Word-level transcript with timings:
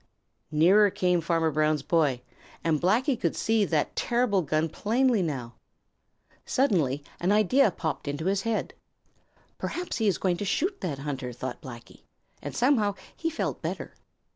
Nearer 0.49 0.89
came 0.89 1.21
Farmer 1.21 1.51
Brown's 1.51 1.83
boy, 1.83 2.21
and 2.63 2.81
Blacky 2.81 3.15
could 3.15 3.35
see 3.35 3.65
that 3.65 3.95
terrible 3.95 4.41
gun 4.41 4.67
plainly 4.67 5.21
now. 5.21 5.53
Suddenly 6.43 7.03
an 7.19 7.31
idea 7.31 7.69
popped 7.69 8.07
into 8.07 8.25
his 8.25 8.41
head. 8.41 8.73
"Perhaps 9.59 9.97
he 9.97 10.07
is 10.07 10.17
going 10.17 10.37
to 10.37 10.43
shoot 10.43 10.81
that 10.81 10.97
hunter!" 10.97 11.31
thought 11.31 11.61
Blacky, 11.61 12.01
and 12.41 12.55
somehow 12.55 12.95
he 13.15 13.29
felt 13.29 13.61
better. 13.61 13.93